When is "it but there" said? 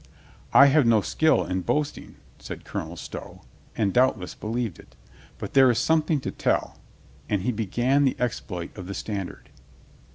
4.79-5.69